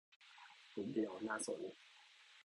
[0.75, 1.61] นิดเดียว น่าสน